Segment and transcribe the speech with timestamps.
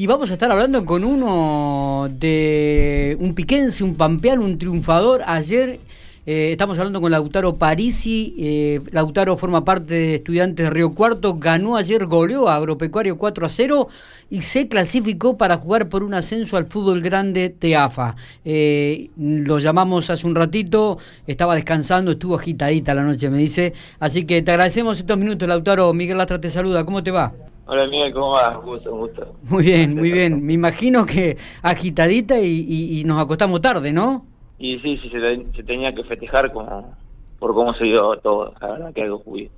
[0.00, 5.20] Y vamos a estar hablando con uno de un piquense, un pampeano, un triunfador.
[5.26, 5.78] Ayer
[6.24, 8.34] eh, estamos hablando con Lautaro Parisi.
[8.38, 11.34] Eh, Lautaro forma parte de Estudiantes de Río Cuarto.
[11.34, 13.88] Ganó ayer, goleó Agropecuario 4 a 0
[14.30, 18.16] y se clasificó para jugar por un ascenso al fútbol grande de AFA.
[18.46, 20.96] Eh, lo llamamos hace un ratito,
[21.26, 23.74] estaba descansando, estuvo agitadita la noche, me dice.
[23.98, 25.92] Así que te agradecemos estos minutos, Lautaro.
[25.92, 26.86] Miguel Lastra te saluda.
[26.86, 27.34] ¿Cómo te va?
[27.66, 28.60] Hola Miguel, ¿cómo vas?
[28.62, 29.34] Gusto, gusto.
[29.48, 30.44] Muy bien, muy bien.
[30.44, 34.26] Me imagino que agitadita y, nos acostamos tarde, ¿no?
[34.58, 36.96] Y sí, sí, se, tenía que festejar como,
[37.38, 38.52] por cómo se dio todo.
[38.60, 39.50] La verdad que algo muy,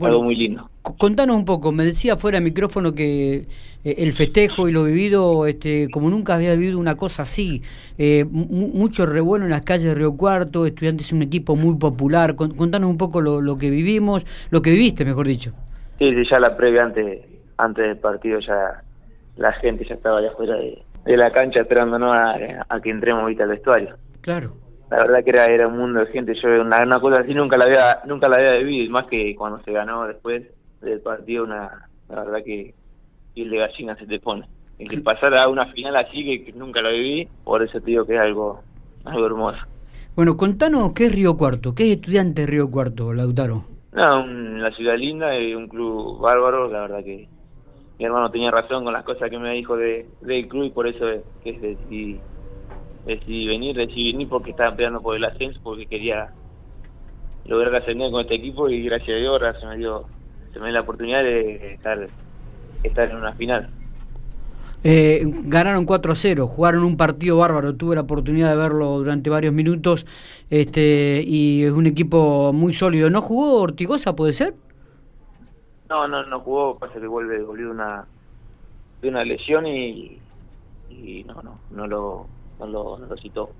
[0.00, 0.68] algo muy lindo.
[0.98, 3.46] Contanos un poco, me decía fuera de micrófono que
[3.82, 7.62] eh, el festejo y lo vivido, este, como nunca había vivido una cosa así,
[7.96, 12.90] eh, mucho revuelo en las calles de Río Cuarto, estudiantes un equipo muy popular, contanos
[12.90, 15.52] un poco lo, lo que vivimos, lo que viviste, mejor dicho.
[15.98, 18.82] Sí, sí, ya la previa antes antes del partido ya
[19.36, 22.36] la gente ya estaba allá afuera de, la cancha esperándonos a,
[22.68, 23.96] a que entremos ahorita al vestuario.
[24.20, 24.54] Claro.
[24.90, 27.56] La verdad que era, era un mundo de gente, yo una, una cosa así nunca
[27.56, 30.44] la había nunca la había vivido, más que cuando se ganó después
[30.80, 32.74] del partido, una la verdad que
[33.34, 34.46] el de gallina se te pone.
[34.78, 38.04] Y que pasara a una final así que, nunca la viví, por eso te digo
[38.04, 38.62] que es algo,
[39.04, 39.58] algo hermoso.
[40.16, 43.64] Bueno, contanos qué es Río Cuarto, qué es estudiante de Río Cuarto, Lautaro.
[43.92, 47.28] No, la ciudad linda y un club bárbaro, la verdad que
[47.98, 50.86] mi hermano tenía razón con las cosas que me dijo de, del club y por
[50.86, 52.20] eso es que decidí,
[53.06, 56.32] decidí venir, decidí venir porque estaba peleando por el ascenso, porque quería
[57.46, 60.06] lograr ascender con este equipo y gracias a Dios ahora se me dio,
[60.52, 62.08] se me dio la oportunidad de estar,
[62.82, 63.70] estar en una final.
[64.86, 69.30] Eh, ganaron 4 a 0, jugaron un partido bárbaro, tuve la oportunidad de verlo durante
[69.30, 70.04] varios minutos
[70.50, 73.08] este y es un equipo muy sólido.
[73.08, 74.54] ¿No jugó Ortigosa, puede ser?
[75.88, 78.06] No, no, no jugó, pasa que vuelve, volvió de una,
[79.02, 80.18] de una lesión y,
[80.90, 82.26] y no, no, no lo,
[82.58, 83.50] no lo, no lo citó.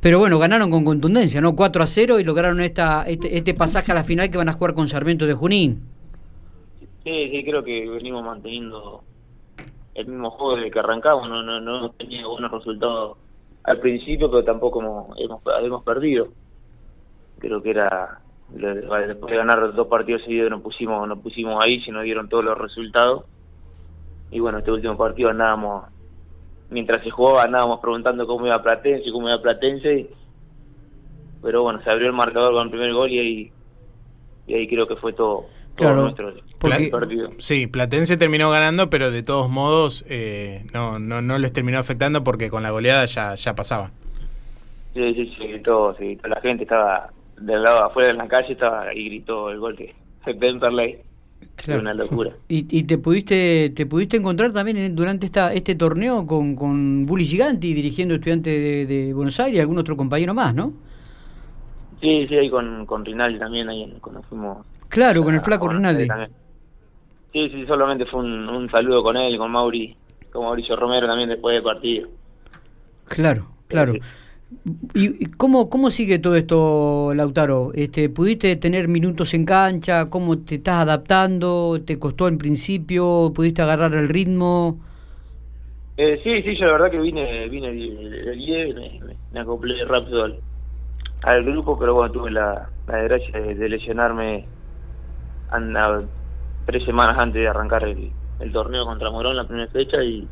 [0.00, 1.56] Pero bueno, ganaron con contundencia, ¿no?
[1.56, 4.52] 4 a 0 y lograron esta, este, este pasaje a la final que van a
[4.52, 5.82] jugar con Sarmiento de Junín.
[7.04, 9.02] Sí, sí, creo que venimos manteniendo
[9.94, 11.28] el mismo juego desde que arrancamos.
[11.28, 13.16] No, no, no hemos tenido buenos resultados
[13.62, 16.28] al principio, pero tampoco hemos, hemos, hemos perdido.
[17.38, 18.20] Creo que era
[18.54, 22.44] después de ganar dos partidos seguidos nos pusimos nos pusimos ahí se nos dieron todos
[22.44, 23.24] los resultados.
[24.30, 25.84] Y bueno este último partido andábamos
[26.70, 30.08] mientras se jugaba andábamos preguntando cómo iba Platense cómo iba Platense.
[31.42, 33.52] Pero bueno se abrió el marcador con el primer gol y ahí
[34.46, 35.46] y ahí creo que fue todo,
[35.78, 36.34] nuestro
[36.90, 37.30] partido.
[37.38, 42.24] Sí Platense terminó ganando pero de todos modos eh, no, no no les terminó afectando
[42.24, 43.90] porque con la goleada ya ya pasaban
[44.94, 47.10] sí sí sí todo sí la gente estaba
[47.40, 50.98] del lado afuera de la calle estaba y gritó el gol que Temperley.
[51.56, 51.80] Claro.
[51.82, 52.32] una locura.
[52.48, 57.24] ¿Y, ¿Y, te pudiste te pudiste encontrar también durante esta este torneo con, con Bully
[57.24, 60.72] Giganti dirigiendo estudiantes de, Buenos Aires y algún otro compañero más, ¿no?
[62.00, 64.66] Sí, sí, ahí con, con Rinaldi también, ahí cuando fuimos...
[64.88, 66.06] Claro, con el flaco Rinaldi.
[67.32, 69.96] Sí, sí, solamente fue un, un saludo con él, con Mauri,
[70.30, 72.08] con Mauricio Romero también después del partido.
[73.06, 73.94] Claro, claro.
[74.94, 77.72] ¿Y cómo, cómo sigue todo esto, Lautaro?
[77.74, 80.10] Este, ¿Pudiste tener minutos en cancha?
[80.10, 81.80] ¿Cómo te estás adaptando?
[81.84, 83.32] ¿Te costó en principio?
[83.34, 84.78] ¿Pudiste agarrar el ritmo?
[85.96, 89.00] Eh, sí, sí, yo la verdad que vine, vine el día, me,
[89.32, 90.24] me, acoplé rápido
[91.24, 94.44] al, grupo, pero bueno, tuve la, la desgracia de, lesionarme
[96.66, 98.10] tres semanas antes de arrancar el,
[98.40, 100.26] el torneo contra Morón, la primera fecha, y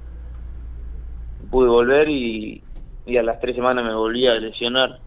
[1.48, 2.60] pude volver y
[3.06, 5.00] y a las tres semanas me volví a lesionar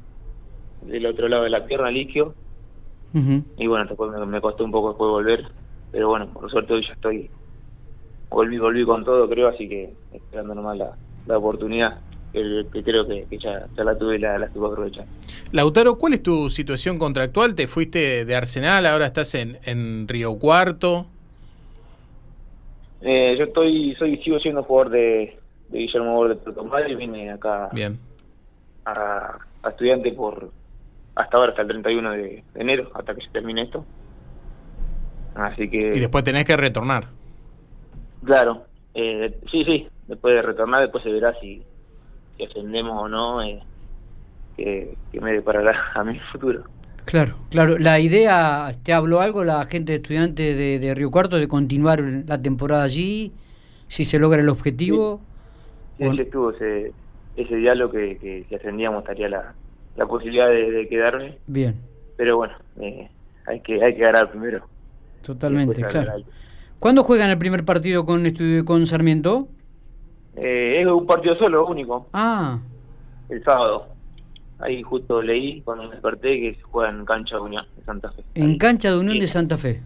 [0.81, 2.33] del otro lado de la pierna, liquio.
[3.57, 5.45] Y bueno, después me, costó un poco después volver,
[5.89, 7.29] pero bueno, por suerte hoy ya estoy,
[8.29, 12.01] volví, volví con todo, creo, así que esperando nomás la, la oportunidad.
[12.33, 15.06] Que, creo que, ya, ya, la tuve y la, la tuve aprovechar.
[15.53, 17.56] Lautaro, ¿cuál es tu situación contractual?
[17.56, 21.06] ¿Te fuiste de Arsenal, ahora estás en, en Río Cuarto?
[23.00, 25.38] Eh, yo estoy, soy, sigo siendo jugador de,
[25.69, 28.00] de Guillermo Bordes de y vine acá Bien.
[28.85, 30.51] A, estudiante por
[31.15, 33.85] hasta ahora, hasta el 31 de enero, hasta que se termine esto.
[35.33, 35.95] Así que...
[35.95, 37.06] Y después tenés que retornar.
[38.23, 41.63] Claro, eh, sí, sí, después de retornar, después se verá si,
[42.35, 43.61] si ascendemos o no, eh,
[44.57, 46.63] que, me deparará a mi futuro.
[47.06, 47.77] Claro, claro.
[47.77, 52.01] La idea, ¿te habló algo la gente de estudiantes de, de Río Cuarto de continuar
[52.01, 53.31] la temporada allí?
[53.88, 55.21] Si se logra el objetivo.
[55.23, 55.34] Sí,
[56.00, 56.94] estuvo ese,
[57.36, 59.53] ese diálogo que, que si ascendíamos estaría la,
[59.95, 61.38] la posibilidad de, quedarme.
[61.47, 61.75] Bien.
[62.18, 63.09] Pero bueno, eh,
[63.47, 64.65] hay que hay que ganar primero.
[65.21, 66.13] Totalmente, claro.
[66.80, 68.24] ¿Cuándo juegan el primer partido con,
[68.65, 69.47] con Sarmiento?
[70.36, 72.07] Eh, es un partido solo, único.
[72.13, 72.59] Ah.
[73.30, 73.88] El sábado.
[74.59, 78.12] Ahí justo leí cuando me desperté que se juega en cancha de Unión de Santa
[78.12, 78.24] Fe.
[78.36, 79.81] En cancha de Unión de Santa Fe.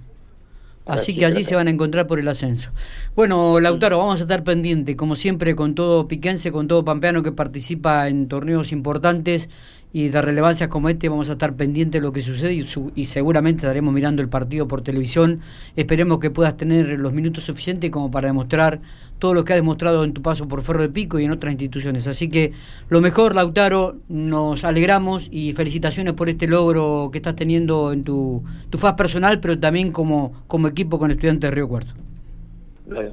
[0.89, 2.71] Así que allí se van a encontrar por el ascenso.
[3.15, 7.31] Bueno, Lautaro, vamos a estar pendiente, como siempre, con todo piquense, con todo pampeano que
[7.31, 9.50] participa en torneos importantes
[9.91, 12.65] y de relevancia como este vamos a estar pendientes de lo que sucede y,
[12.95, 15.39] y, seguramente estaremos mirando el partido por televisión.
[15.75, 18.81] Esperemos que puedas tener los minutos suficientes como para demostrar
[19.18, 21.51] todo lo que has demostrado en tu paso por Ferro de Pico y en otras
[21.53, 22.07] instituciones.
[22.07, 22.53] Así que
[22.89, 28.44] lo mejor, Lautaro, nos alegramos y felicitaciones por este logro que estás teniendo en tu,
[28.69, 32.08] tu faz personal, pero también como, como equipo con estudiantes de Río Cuarto.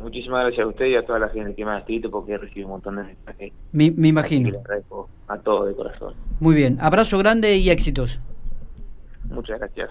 [0.00, 2.38] Muchísimas gracias a usted y a toda la gente que me ha escrito porque he
[2.38, 3.52] recibido un montón de mensajes.
[3.73, 4.50] Me, me imagino.
[5.28, 6.14] a todos de corazón.
[6.40, 6.78] Muy bien.
[6.81, 8.20] Abrazo grande y éxitos.
[9.28, 9.90] Muchas gracias.